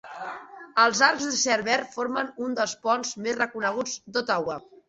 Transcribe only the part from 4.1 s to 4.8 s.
d"Ottawa.